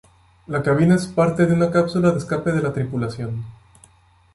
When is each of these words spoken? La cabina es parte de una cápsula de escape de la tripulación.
La 0.47 0.63
cabina 0.63 0.95
es 0.95 1.05
parte 1.05 1.45
de 1.45 1.53
una 1.53 1.69
cápsula 1.69 2.09
de 2.09 2.17
escape 2.17 2.51
de 2.53 2.63
la 2.63 2.73
tripulación. 2.73 3.43